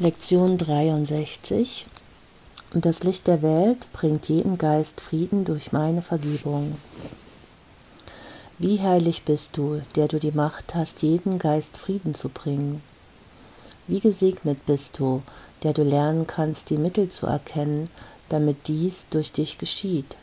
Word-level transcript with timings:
Lektion 0.00 0.58
63 0.58 1.88
Das 2.72 3.02
Licht 3.02 3.26
der 3.26 3.42
Welt 3.42 3.88
bringt 3.92 4.28
jedem 4.28 4.56
Geist 4.56 5.00
Frieden 5.00 5.44
durch 5.44 5.72
meine 5.72 6.02
Vergebung. 6.02 6.76
Wie 8.58 8.80
heilig 8.80 9.24
bist 9.24 9.56
du, 9.56 9.80
der 9.96 10.06
du 10.06 10.20
die 10.20 10.30
Macht 10.30 10.76
hast, 10.76 11.02
jedem 11.02 11.40
Geist 11.40 11.78
Frieden 11.78 12.14
zu 12.14 12.28
bringen. 12.28 12.80
Wie 13.88 13.98
gesegnet 13.98 14.64
bist 14.66 15.00
du, 15.00 15.22
der 15.64 15.72
du 15.72 15.82
lernen 15.82 16.28
kannst, 16.28 16.70
die 16.70 16.78
Mittel 16.78 17.08
zu 17.08 17.26
erkennen, 17.26 17.90
damit 18.28 18.68
dies 18.68 19.08
durch 19.10 19.32
dich 19.32 19.58
geschieht. 19.58 20.16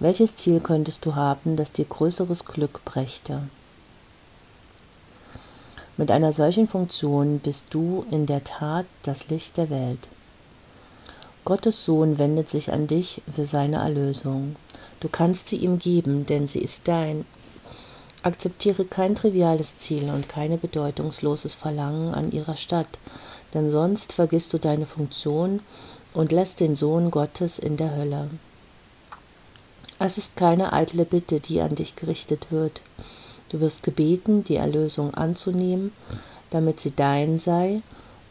Welches 0.00 0.34
Ziel 0.34 0.58
könntest 0.58 1.06
du 1.06 1.14
haben, 1.14 1.54
das 1.54 1.70
dir 1.70 1.84
größeres 1.84 2.46
Glück 2.46 2.84
brächte? 2.84 3.42
Mit 5.96 6.10
einer 6.10 6.32
solchen 6.32 6.66
Funktion 6.66 7.38
bist 7.38 7.66
du 7.70 8.04
in 8.10 8.26
der 8.26 8.42
Tat 8.42 8.86
das 9.02 9.28
Licht 9.28 9.56
der 9.56 9.70
Welt. 9.70 10.08
Gottes 11.44 11.84
Sohn 11.84 12.18
wendet 12.18 12.50
sich 12.50 12.72
an 12.72 12.86
dich 12.86 13.22
für 13.32 13.44
seine 13.44 13.76
Erlösung. 13.76 14.56
Du 14.98 15.08
kannst 15.08 15.48
sie 15.48 15.56
ihm 15.56 15.78
geben, 15.78 16.26
denn 16.26 16.46
sie 16.46 16.60
ist 16.60 16.88
dein. 16.88 17.24
Akzeptiere 18.22 18.86
kein 18.86 19.14
triviales 19.14 19.78
Ziel 19.78 20.10
und 20.10 20.28
keine 20.28 20.56
bedeutungsloses 20.56 21.54
Verlangen 21.54 22.14
an 22.14 22.32
ihrer 22.32 22.56
Stadt, 22.56 22.88
denn 23.52 23.70
sonst 23.70 24.14
vergisst 24.14 24.52
du 24.52 24.58
deine 24.58 24.86
Funktion 24.86 25.60
und 26.14 26.32
lässt 26.32 26.60
den 26.60 26.74
Sohn 26.74 27.10
Gottes 27.10 27.58
in 27.58 27.76
der 27.76 27.94
Hölle. 27.94 28.30
Es 29.98 30.18
ist 30.18 30.36
keine 30.36 30.72
eitle 30.72 31.04
Bitte, 31.04 31.38
die 31.38 31.60
an 31.60 31.76
dich 31.76 31.94
gerichtet 31.94 32.50
wird. 32.50 32.80
Du 33.54 33.60
wirst 33.60 33.84
gebeten, 33.84 34.42
die 34.42 34.56
Erlösung 34.56 35.14
anzunehmen, 35.14 35.92
damit 36.50 36.80
sie 36.80 36.90
dein 36.90 37.38
sei 37.38 37.82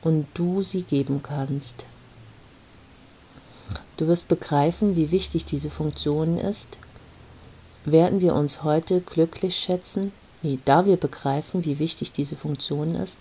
und 0.02 0.28
du 0.34 0.62
sie 0.62 0.82
geben 0.82 1.24
kannst. 1.24 1.86
Du 3.96 4.10
wirst 4.10 4.28
begreifen, 4.28 4.98
wie 4.98 5.12
wichtig 5.12 5.46
diese 5.46 5.70
Funktion 5.70 6.38
ist. 6.38 6.78
Werden 7.86 8.20
wir 8.20 8.36
uns 8.36 8.64
heute 8.64 9.00
glücklich 9.00 9.56
schätzen, 9.56 10.12
nee, 10.42 10.60
da 10.66 10.86
wir 10.86 10.98
begreifen, 10.98 11.64
wie 11.64 11.80
wichtig 11.80 12.12
diese 12.12 12.36
Funktion 12.36 12.94
ist, 12.96 13.18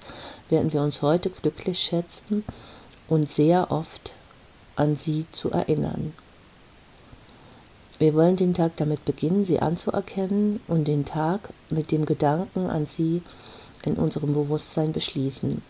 werden 0.48 0.72
wir 0.72 0.82
uns 0.82 1.02
heute 1.02 1.30
glücklich 1.30 1.78
schätzen 1.78 2.42
und 3.06 3.30
sehr 3.30 3.70
oft 3.70 4.12
an 4.74 4.96
sie 4.96 5.26
zu 5.30 5.52
erinnern. 5.52 6.12
Wir 8.02 8.14
wollen 8.14 8.34
den 8.34 8.52
Tag 8.52 8.76
damit 8.78 9.04
beginnen, 9.04 9.44
sie 9.44 9.60
anzuerkennen 9.60 10.58
und 10.66 10.88
den 10.88 11.04
Tag 11.04 11.50
mit 11.70 11.92
dem 11.92 12.04
Gedanken 12.04 12.66
an 12.68 12.84
sie 12.84 13.22
in 13.84 13.94
unserem 13.94 14.34
Bewusstsein 14.34 14.90
beschließen. 14.90 15.62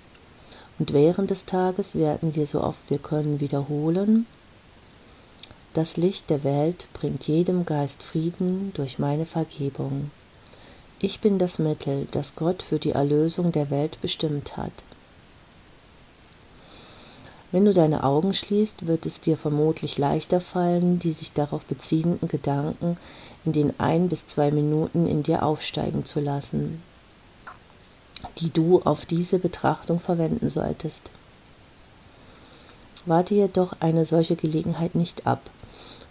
Und 0.78 0.92
während 0.94 1.28
des 1.28 1.44
Tages 1.44 1.94
werden 1.94 2.34
wir 2.34 2.46
so 2.46 2.62
oft 2.62 2.88
wir 2.88 2.96
können 2.96 3.40
wiederholen, 3.40 4.24
das 5.74 5.98
Licht 5.98 6.30
der 6.30 6.42
Welt 6.42 6.88
bringt 6.94 7.28
jedem 7.28 7.66
Geist 7.66 8.02
Frieden 8.02 8.72
durch 8.72 8.98
meine 8.98 9.26
Vergebung. 9.26 10.10
Ich 11.00 11.20
bin 11.20 11.38
das 11.38 11.58
Mittel, 11.58 12.06
das 12.12 12.34
Gott 12.34 12.62
für 12.62 12.78
die 12.78 12.92
Erlösung 12.92 13.52
der 13.52 13.68
Welt 13.68 14.00
bestimmt 14.00 14.56
hat. 14.56 14.72
Wenn 17.52 17.66
du 17.66 17.74
deine 17.74 18.02
Augen 18.02 18.32
schließt, 18.32 18.86
wird 18.86 19.04
es 19.04 19.20
dir 19.20 19.36
vermutlich 19.36 19.98
leichter 19.98 20.40
fallen, 20.40 20.98
die 20.98 21.12
sich 21.12 21.34
darauf 21.34 21.66
beziehenden 21.66 22.26
Gedanken 22.26 22.96
in 23.44 23.52
den 23.52 23.78
ein 23.78 24.08
bis 24.08 24.26
zwei 24.26 24.50
Minuten 24.50 25.06
in 25.06 25.22
dir 25.22 25.42
aufsteigen 25.42 26.06
zu 26.06 26.20
lassen, 26.20 26.82
die 28.38 28.50
du 28.50 28.80
auf 28.82 29.04
diese 29.04 29.38
Betrachtung 29.38 30.00
verwenden 30.00 30.48
solltest. 30.48 31.10
Warte 33.04 33.34
jedoch 33.34 33.74
eine 33.80 34.06
solche 34.06 34.36
Gelegenheit 34.36 34.94
nicht 34.94 35.26
ab, 35.26 35.42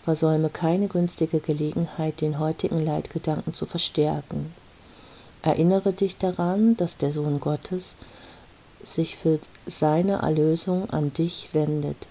versäume 0.04 0.50
keine 0.50 0.88
günstige 0.88 1.40
Gelegenheit, 1.40 2.22
den 2.22 2.38
heutigen 2.38 2.80
Leitgedanken 2.80 3.54
zu 3.54 3.66
verstärken. 3.66 4.54
Erinnere 5.42 5.94
dich 5.94 6.18
daran, 6.18 6.78
dass 6.78 6.98
der 6.98 7.12
Sohn 7.12 7.40
Gottes 7.40 7.98
sich 8.84 9.18
für 9.18 9.40
seine 9.66 10.22
Erlösung 10.22 10.90
an 10.90 11.14
dich 11.14 11.50
wendet. 11.54 12.08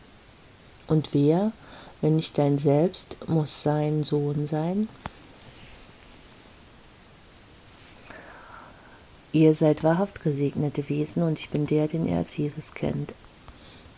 Und 0.86 1.10
wer, 1.12 1.52
wenn 2.00 2.16
nicht 2.16 2.38
dein 2.38 2.58
Selbst, 2.58 3.16
muss 3.28 3.62
sein 3.62 4.02
Sohn 4.02 4.46
sein? 4.46 4.88
Ihr 9.32 9.54
seid 9.54 9.84
wahrhaft 9.84 10.22
gesegnete 10.22 10.88
Wesen 10.88 11.22
und 11.22 11.38
ich 11.38 11.50
bin 11.50 11.66
der, 11.66 11.86
den 11.86 12.06
er 12.06 12.18
als 12.18 12.36
Jesus 12.36 12.74
kennt. 12.74 13.14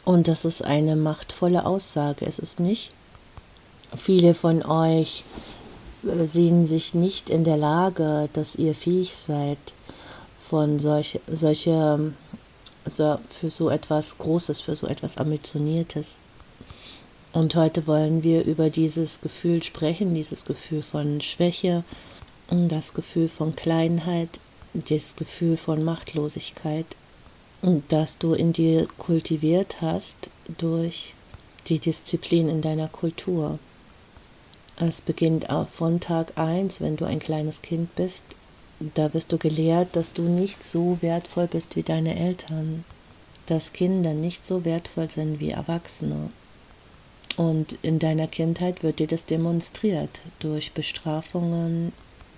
Und 0.05 0.29
das 0.29 0.45
ist 0.45 0.63
eine 0.63 0.97
machtvolle 0.97 1.65
Aussage, 1.65 2.25
ist 2.25 2.41
es 2.41 2.59
nicht? 2.59 2.91
Viele 3.97 4.35
von 4.35 4.63
euch 4.63 5.25
äh, 6.05 6.27
sehen 6.27 6.67
sich 6.67 6.93
nicht 6.93 7.31
in 7.31 7.45
der 7.45 7.57
Lage, 7.57 8.29
dass 8.33 8.57
ihr 8.57 8.75
fähig 8.75 9.15
seid, 9.15 9.59
von 10.51 10.79
solch, 10.79 11.21
solche 11.29 12.13
so, 12.85 13.19
für 13.29 13.51
so 13.51 13.71
etwas 13.71 14.19
Großes, 14.19 14.61
für 14.61 14.75
so 14.75 14.87
etwas 14.87 15.19
Ambitioniertes. 15.19 16.19
Und 17.33 17.55
heute 17.57 17.87
wollen 17.87 18.23
wir 18.23 18.45
über 18.45 18.69
dieses 18.69 19.21
Gefühl 19.21 19.63
sprechen, 19.63 20.15
dieses 20.15 20.45
Gefühl 20.45 20.83
von 20.83 21.21
Schwäche, 21.21 21.85
das 22.51 22.93
Gefühl 22.93 23.29
von 23.29 23.57
Kleinheit, 23.57 24.41
das 24.75 25.17
Gefühl 25.17 25.57
von 25.57 25.83
Machtlosigkeit, 25.83 26.87
das 27.89 28.19
du 28.19 28.35
in 28.35 28.53
dir 28.53 28.87
kultiviert 28.99 29.81
hast 29.81 30.29
durch 30.59 31.15
die 31.69 31.79
Disziplin 31.79 32.49
in 32.49 32.61
deiner 32.61 32.89
Kultur. 32.89 33.59
Es 34.77 35.01
beginnt 35.01 35.49
auch 35.49 35.69
von 35.69 36.01
Tag 36.01 36.33
1, 36.37 36.81
wenn 36.81 36.97
du 36.97 37.05
ein 37.05 37.21
kleines 37.21 37.63
Kind 37.63 37.95
bist, 37.95 38.25
da 38.95 39.15
wirst 39.15 39.33
du 39.33 39.39
gelehrt, 39.39 39.97
dass 39.97 40.13
du 40.13 40.23
nicht 40.23 40.63
so 40.63 40.99
wertvoll 41.01 41.47
bist 41.47 41.77
wie 41.77 41.83
deine 41.83 42.19
Eltern, 42.19 42.85
dass 43.47 43.73
Kinder 43.73 44.15
nicht 44.15 44.45
so 44.45 44.65
wertvoll 44.65 45.11
sind 45.11 45.41
wie 45.41 45.51
Erwachsene. 45.51 46.31
Und 47.37 47.79
in 47.83 47.99
deiner 47.99 48.27
Kindheit 48.27 48.83
wird 48.83 48.99
dir 48.99 49.07
das 49.07 49.25
demonstriert 49.25 50.21
durch 50.39 50.73
Bestrafungen 50.73 51.93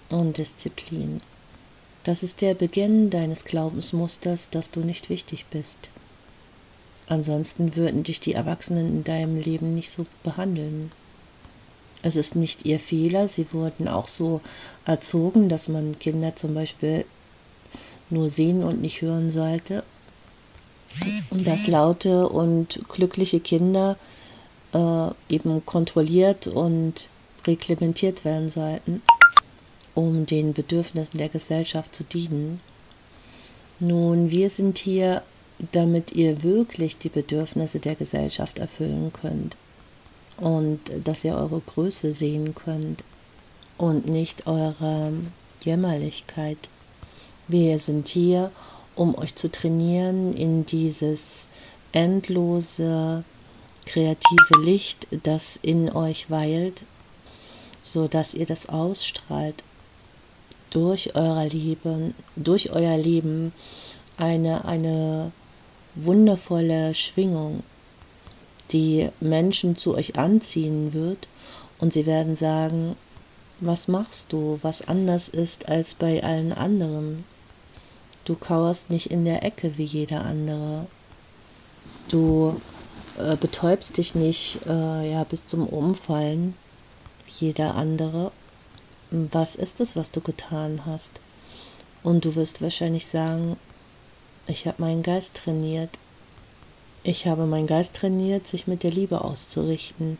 und 0.09 0.39
Disziplin. 0.39 1.21
Das 2.05 2.23
ist 2.23 2.43
der 2.43 2.55
Beginn 2.55 3.11
deines 3.11 3.45
Glaubensmusters, 3.45 4.51
dass 4.51 4.71
du 4.71 4.81
nicht 4.81 5.09
wichtig 5.09 5.47
bist. 5.47 5.91
Ansonsten 7.07 7.77
würden 7.77 8.03
dich 8.03 8.21
die 8.21 8.35
Erwachsenen 8.35 8.89
in 8.89 9.05
deinem 9.05 9.41
Leben 9.41 9.75
nicht 9.75 9.91
so 9.91 10.07
behandeln. 10.23 10.93
Es 12.05 12.17
ist 12.17 12.37
nicht 12.37 12.67
ihr 12.67 12.79
Fehler. 12.79 13.27
Sie 13.29 13.47
wurden 13.53 13.89
auch 13.89 14.09
so 14.09 14.43
erzogen, 14.85 15.49
dass 15.49 15.69
man 15.69 15.99
Kinder 15.99 16.37
zum 16.37 16.55
Beispiel 16.55 17.07
nur 18.11 18.29
sehen 18.29 18.63
und 18.63 18.83
nicht 18.83 19.01
hören 19.01 19.31
sollte. 19.31 19.83
Und 21.31 21.47
dass 21.47 21.67
laute 21.67 22.29
und 22.29 22.83
glückliche 22.91 23.41
Kinder 23.41 23.97
äh, 24.75 25.09
eben 25.31 25.65
kontrolliert 25.65 26.47
und 26.47 27.09
reglementiert 27.47 28.27
werden 28.27 28.51
sollten, 28.51 29.01
um 29.95 30.27
den 30.27 30.53
Bedürfnissen 30.53 31.17
der 31.17 31.31
Gesellschaft 31.31 31.95
zu 31.95 32.05
dienen. 32.05 32.61
Nun, 33.81 34.31
wir 34.31 34.51
sind 34.51 34.77
hier, 34.77 35.23
damit 35.73 36.13
ihr 36.13 36.43
wirklich 36.43 36.99
die 36.99 37.09
Bedürfnisse 37.09 37.81
der 37.81 37.95
Gesellschaft 37.95 38.59
erfüllen 38.59 39.11
könnt 39.13 39.57
und 40.39 40.81
dass 41.05 41.25
ihr 41.25 41.35
eure 41.37 41.61
Größe 41.61 42.13
sehen 42.13 42.55
könnt 42.55 43.05
und 43.79 44.07
nicht 44.07 44.47
eure 44.47 45.13
Jämmerlichkeit. 45.63 46.59
Wir 47.49 47.79
sind 47.79 48.09
hier, 48.09 48.51
um 48.97 49.17
euch 49.17 49.35
zu 49.35 49.51
trainieren 49.51 50.35
in 50.35 50.67
dieses 50.67 51.49
endlose 51.93 53.25
kreative 53.87 54.61
Licht, 54.63 55.09
das 55.23 55.57
in 55.57 55.91
euch 55.91 56.31
weilt, 56.31 56.85
so 57.83 58.09
dass 58.09 58.35
ihr 58.35 58.47
das 58.47 58.69
ausstrahlt 58.69 59.63
durch 60.71 61.15
euer 61.15 61.45
Leben, 61.45 62.15
durch 62.35 62.71
euer 62.71 62.97
Leben 62.97 63.53
eine, 64.17 64.65
eine 64.65 65.33
wundervolle 65.95 66.95
Schwingung 66.95 67.63
die 68.75 69.09
Menschen 69.21 69.77
zu 69.77 69.95
euch 69.95 70.19
anziehen 70.19 70.93
wird 70.93 71.29
und 71.79 71.93
sie 71.93 72.05
werden 72.05 72.37
sagen, 72.37 72.97
was 73.61 73.89
machst 73.89 74.33
du, 74.33 74.59
was 74.63 74.87
anders 74.89 75.29
ist 75.29 75.69
als 75.69 75.95
bei 75.95 76.23
allen 76.23 76.53
anderen? 76.53 77.25
Du 78.25 78.35
kauerst 78.35 78.91
nicht 78.91 79.11
in 79.11 79.25
der 79.25 79.45
Ecke 79.45 79.79
wie 79.79 79.85
jeder 79.85 80.25
andere. 80.25 80.87
Du 82.09 82.61
äh, 83.19 83.37
betäubst 83.37 83.97
dich 83.97 84.15
nicht 84.15 84.59
äh, 84.67 85.13
ja, 85.13 85.25
bis 85.25 85.47
zum 85.47 85.67
Umfallen 85.67 86.55
wie 87.27 87.47
jeder 87.47 87.77
andere. 87.77 88.33
Was 89.11 89.55
ist 89.55 89.81
es, 89.81 89.95
was 89.95 90.11
du 90.11 90.21
getan 90.21 90.83
hast? 90.85 91.21
Und 92.03 92.25
du 92.25 92.35
wirst 92.35 92.61
wahrscheinlich 92.61 93.07
sagen, 93.07 93.57
ich 94.47 94.67
habe 94.67 94.83
meinen 94.83 95.03
Geist 95.03 95.37
trainiert 95.37 95.91
Ich 97.07 97.27
habe 97.27 97.45
meinen 97.45 97.67
Geist 97.67 97.97
trainiert, 97.97 98.47
sich 98.47 98.67
mit 98.67 98.83
der 98.83 98.91
Liebe 98.91 99.21
auszurichten. 99.21 100.17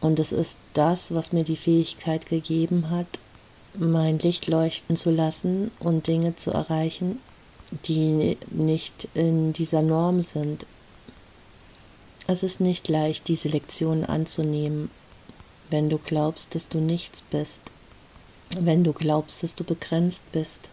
Und 0.00 0.20
es 0.20 0.30
ist 0.30 0.60
das, 0.72 1.12
was 1.12 1.32
mir 1.32 1.42
die 1.42 1.56
Fähigkeit 1.56 2.26
gegeben 2.26 2.90
hat, 2.90 3.08
mein 3.76 4.20
Licht 4.20 4.46
leuchten 4.46 4.94
zu 4.94 5.10
lassen 5.10 5.72
und 5.80 6.06
Dinge 6.06 6.36
zu 6.36 6.52
erreichen, 6.52 7.18
die 7.86 8.38
nicht 8.50 9.08
in 9.14 9.52
dieser 9.52 9.82
Norm 9.82 10.22
sind. 10.22 10.66
Es 12.28 12.44
ist 12.44 12.60
nicht 12.60 12.86
leicht, 12.86 13.26
diese 13.26 13.48
Lektion 13.48 14.04
anzunehmen, 14.04 14.92
wenn 15.70 15.90
du 15.90 15.98
glaubst, 15.98 16.54
dass 16.54 16.68
du 16.68 16.78
nichts 16.78 17.22
bist, 17.22 17.72
wenn 18.56 18.84
du 18.84 18.92
glaubst, 18.92 19.42
dass 19.42 19.56
du 19.56 19.64
begrenzt 19.64 20.30
bist 20.30 20.70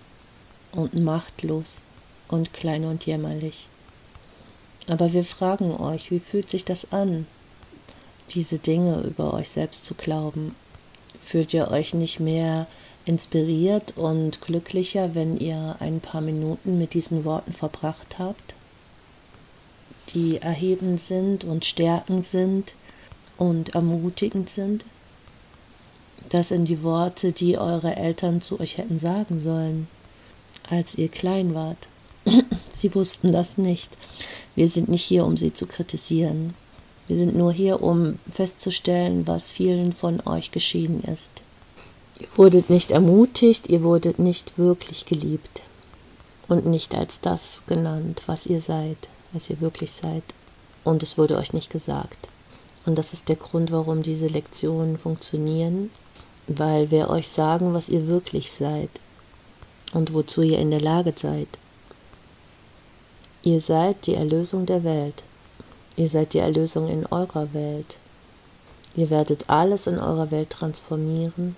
und 0.74 0.94
machtlos 0.94 1.82
und 2.28 2.54
klein 2.54 2.84
und 2.84 3.08
jämmerlich. 3.08 3.70
Aber 4.88 5.14
wir 5.14 5.24
fragen 5.24 5.72
euch, 5.76 6.12
wie 6.12 6.20
fühlt 6.20 6.50
sich 6.50 6.66
das 6.66 6.92
an, 6.92 7.28
diese 8.32 8.60
Dinge 8.60 9.02
über 9.02 9.34
euch 9.34 9.50
selbst 9.50 9.86
zu 9.86 9.94
glauben? 9.94 10.56
Fühlt 11.18 11.54
ihr 11.54 11.70
euch 11.70 11.94
nicht 11.94 12.20
mehr 12.20 12.68
inspiriert 13.06 13.98
und 13.98 14.42
glücklicher, 14.42 15.16
wenn 15.16 15.40
ihr 15.40 15.76
ein 15.80 16.00
paar 16.00 16.22
Minuten 16.22 16.78
mit 16.78 16.94
diesen 16.94 17.26
Worten 17.26 17.54
verbracht 17.54 18.20
habt, 18.20 18.56
die 20.10 20.38
erhebend 20.38 21.00
sind 21.00 21.44
und 21.44 21.66
stärkend 21.66 22.26
sind 22.26 22.76
und 23.38 23.76
ermutigend 23.76 24.50
sind? 24.50 24.86
Das 26.30 26.50
sind 26.50 26.70
die 26.70 26.84
Worte, 26.84 27.34
die 27.34 27.58
eure 27.58 27.96
Eltern 27.96 28.42
zu 28.42 28.60
euch 28.60 28.78
hätten 28.78 29.00
sagen 29.00 29.40
sollen, 29.40 29.88
als 30.70 30.96
ihr 30.96 31.10
klein 31.10 31.54
wart. 31.54 31.88
Sie 32.74 32.94
wussten 32.96 33.32
das 33.32 33.58
nicht. 33.58 33.90
Wir 34.56 34.68
sind 34.68 34.90
nicht 34.90 35.04
hier, 35.04 35.26
um 35.26 35.38
sie 35.38 35.54
zu 35.54 35.66
kritisieren. 35.66 36.54
Wir 37.08 37.16
sind 37.16 37.36
nur 37.36 37.52
hier, 37.52 37.82
um 37.84 38.20
festzustellen, 38.32 39.28
was 39.28 39.52
vielen 39.52 39.94
von 39.94 40.22
euch 40.26 40.52
geschehen 40.52 41.04
ist. 41.04 41.32
Ihr 42.20 42.28
wurdet 42.36 42.70
nicht 42.70 42.92
ermutigt, 42.92 43.70
ihr 43.70 43.84
wurdet 43.84 44.20
nicht 44.20 44.58
wirklich 44.58 45.06
geliebt 45.06 45.64
und 46.48 46.66
nicht 46.66 46.96
als 46.96 47.20
das 47.20 47.64
genannt, 47.68 48.24
was 48.28 48.46
ihr 48.46 48.62
seid, 48.62 49.10
was 49.34 49.50
ihr 49.50 49.62
wirklich 49.62 49.92
seid. 49.92 50.24
Und 50.84 51.04
es 51.04 51.18
wurde 51.18 51.38
euch 51.38 51.54
nicht 51.54 51.70
gesagt. 51.70 52.28
Und 52.86 52.98
das 52.98 53.14
ist 53.14 53.30
der 53.30 53.36
Grund, 53.36 53.72
warum 53.72 54.04
diese 54.04 54.28
Lektionen 54.28 54.98
funktionieren, 54.98 55.92
weil 56.48 56.92
wir 56.92 57.10
euch 57.10 57.28
sagen, 57.28 57.74
was 57.74 57.90
ihr 57.90 58.08
wirklich 58.08 58.52
seid 58.52 58.90
und 59.94 60.14
wozu 60.14 60.42
ihr 60.42 60.60
in 60.60 60.72
der 60.72 60.82
Lage 60.82 61.14
seid. 61.16 61.48
Ihr 63.44 63.60
seid 63.60 64.06
die 64.06 64.14
Erlösung 64.14 64.68
der 64.68 64.84
Welt. 64.84 65.24
Ihr 65.96 66.08
seid 66.08 66.34
die 66.34 66.38
Erlösung 66.38 66.88
in 66.88 67.08
eurer 67.08 67.56
Welt. 67.56 67.98
Ihr 68.96 69.10
werdet 69.10 69.50
alles 69.50 69.88
in 69.88 69.98
eurer 69.98 70.30
Welt 70.30 70.52
transformieren, 70.52 71.56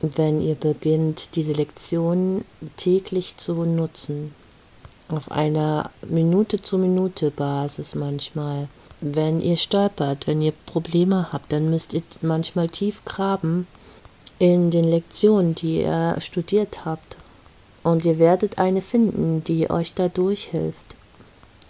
wenn 0.00 0.40
ihr 0.40 0.54
beginnt, 0.54 1.34
diese 1.34 1.52
Lektionen 1.52 2.44
täglich 2.76 3.36
zu 3.38 3.54
nutzen. 3.64 4.32
Auf 5.08 5.32
einer 5.32 5.90
Minute 6.08 6.62
zu 6.62 6.78
Minute 6.78 7.32
Basis 7.32 7.96
manchmal. 7.96 8.68
Wenn 9.00 9.40
ihr 9.40 9.56
stolpert, 9.56 10.28
wenn 10.28 10.40
ihr 10.40 10.52
Probleme 10.66 11.32
habt, 11.32 11.50
dann 11.50 11.70
müsst 11.70 11.92
ihr 11.92 12.02
manchmal 12.22 12.68
tief 12.68 13.04
graben 13.04 13.66
in 14.38 14.70
den 14.70 14.84
Lektionen, 14.84 15.56
die 15.56 15.80
ihr 15.80 16.14
studiert 16.20 16.84
habt. 16.84 17.16
Und 17.82 18.04
ihr 18.04 18.20
werdet 18.20 18.58
eine 18.60 18.80
finden, 18.80 19.42
die 19.42 19.68
euch 19.70 19.94
dadurch 19.94 20.44
hilft 20.44 20.94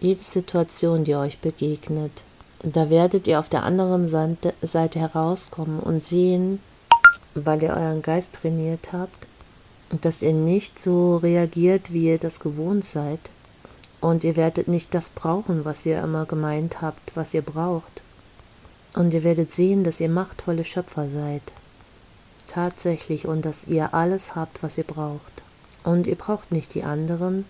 jede 0.00 0.22
Situation, 0.22 1.04
die 1.04 1.14
euch 1.14 1.38
begegnet. 1.38 2.24
Da 2.62 2.90
werdet 2.90 3.26
ihr 3.26 3.38
auf 3.38 3.48
der 3.48 3.62
anderen 3.62 4.06
Seite 4.06 4.98
herauskommen 4.98 5.80
und 5.80 6.02
sehen, 6.02 6.60
weil 7.34 7.62
ihr 7.62 7.70
euren 7.70 8.02
Geist 8.02 8.34
trainiert 8.34 8.92
habt, 8.92 9.26
dass 10.00 10.22
ihr 10.22 10.32
nicht 10.32 10.78
so 10.78 11.16
reagiert, 11.16 11.92
wie 11.92 12.08
ihr 12.08 12.18
das 12.18 12.40
gewohnt 12.40 12.84
seid. 12.84 13.30
Und 14.00 14.24
ihr 14.24 14.36
werdet 14.36 14.68
nicht 14.68 14.94
das 14.94 15.10
brauchen, 15.10 15.64
was 15.64 15.84
ihr 15.84 16.02
immer 16.02 16.24
gemeint 16.24 16.80
habt, 16.80 17.12
was 17.14 17.34
ihr 17.34 17.42
braucht. 17.42 18.02
Und 18.94 19.12
ihr 19.14 19.22
werdet 19.24 19.52
sehen, 19.52 19.84
dass 19.84 20.00
ihr 20.00 20.08
machtvolle 20.08 20.64
Schöpfer 20.64 21.08
seid. 21.10 21.42
Tatsächlich 22.46 23.26
und 23.26 23.44
dass 23.44 23.66
ihr 23.66 23.94
alles 23.94 24.34
habt, 24.34 24.62
was 24.62 24.78
ihr 24.78 24.84
braucht. 24.84 25.42
Und 25.84 26.06
ihr 26.06 26.16
braucht 26.16 26.50
nicht 26.50 26.74
die 26.74 26.82
anderen, 26.82 27.44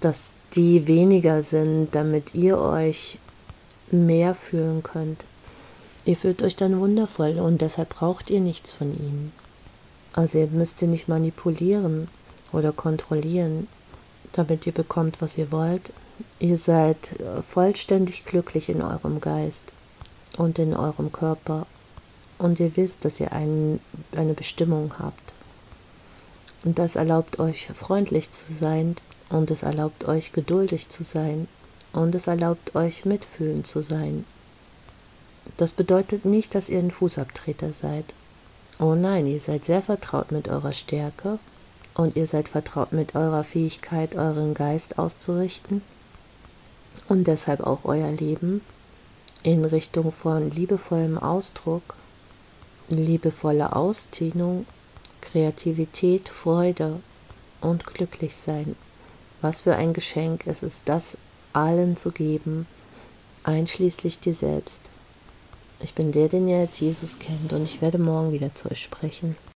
dass 0.00 0.34
die 0.54 0.86
weniger 0.86 1.42
sind, 1.42 1.94
damit 1.94 2.34
ihr 2.34 2.58
euch 2.58 3.18
mehr 3.90 4.34
fühlen 4.34 4.82
könnt. 4.82 5.26
Ihr 6.04 6.16
fühlt 6.16 6.42
euch 6.42 6.56
dann 6.56 6.80
wundervoll 6.80 7.38
und 7.38 7.60
deshalb 7.60 7.90
braucht 7.90 8.30
ihr 8.30 8.40
nichts 8.40 8.72
von 8.72 8.92
ihnen. 8.92 9.32
Also 10.12 10.38
ihr 10.38 10.46
müsst 10.48 10.78
sie 10.78 10.86
nicht 10.86 11.08
manipulieren 11.08 12.08
oder 12.52 12.72
kontrollieren, 12.72 13.66
damit 14.32 14.66
ihr 14.66 14.72
bekommt, 14.72 15.20
was 15.20 15.38
ihr 15.38 15.50
wollt. 15.50 15.92
Ihr 16.38 16.56
seid 16.56 17.16
vollständig 17.48 18.24
glücklich 18.24 18.68
in 18.68 18.82
eurem 18.82 19.20
Geist 19.20 19.72
und 20.36 20.58
in 20.58 20.74
eurem 20.74 21.10
Körper 21.10 21.66
und 22.38 22.60
ihr 22.60 22.76
wisst, 22.76 23.04
dass 23.04 23.20
ihr 23.20 23.32
ein, 23.32 23.80
eine 24.16 24.34
Bestimmung 24.34 24.94
habt. 24.98 25.33
Und 26.64 26.78
das 26.78 26.96
erlaubt 26.96 27.38
euch 27.38 27.68
freundlich 27.68 28.30
zu 28.30 28.52
sein 28.52 28.96
und 29.28 29.50
es 29.50 29.62
erlaubt 29.62 30.06
euch 30.06 30.32
geduldig 30.32 30.88
zu 30.88 31.04
sein 31.04 31.46
und 31.92 32.14
es 32.14 32.26
erlaubt 32.26 32.74
euch 32.74 33.04
mitfühlend 33.04 33.66
zu 33.66 33.82
sein. 33.82 34.24
Das 35.58 35.72
bedeutet 35.72 36.24
nicht, 36.24 36.54
dass 36.54 36.70
ihr 36.70 36.78
ein 36.78 36.90
Fußabtreter 36.90 37.72
seid. 37.72 38.14
Oh 38.80 38.94
nein, 38.94 39.26
ihr 39.26 39.38
seid 39.38 39.64
sehr 39.64 39.82
vertraut 39.82 40.32
mit 40.32 40.48
eurer 40.48 40.72
Stärke 40.72 41.38
und 41.94 42.16
ihr 42.16 42.26
seid 42.26 42.48
vertraut 42.48 42.92
mit 42.92 43.14
eurer 43.14 43.44
Fähigkeit, 43.44 44.16
euren 44.16 44.54
Geist 44.54 44.98
auszurichten 44.98 45.82
und 47.08 47.26
deshalb 47.26 47.60
auch 47.60 47.84
euer 47.84 48.10
Leben 48.10 48.62
in 49.42 49.64
Richtung 49.64 50.10
von 50.10 50.50
liebevollem 50.50 51.18
Ausdruck, 51.18 51.94
liebevoller 52.88 53.76
Ausdehnung, 53.76 54.66
Kreativität, 55.24 56.28
Freude 56.28 57.00
und 57.60 57.86
Glücklichsein. 57.86 58.76
Was 59.40 59.62
für 59.62 59.74
ein 59.76 59.92
Geschenk 59.92 60.46
es 60.46 60.62
ist, 60.62 60.82
das 60.86 61.16
allen 61.52 61.96
zu 61.96 62.12
geben, 62.12 62.66
einschließlich 63.42 64.20
dir 64.20 64.34
selbst. 64.34 64.90
Ich 65.80 65.94
bin 65.94 66.12
der, 66.12 66.28
den 66.28 66.48
ihr 66.48 66.58
als 66.58 66.80
Jesus 66.80 67.18
kennt, 67.18 67.52
und 67.52 67.64
ich 67.64 67.82
werde 67.82 67.98
morgen 67.98 68.32
wieder 68.32 68.54
zu 68.54 68.70
euch 68.70 68.82
sprechen. 68.82 69.36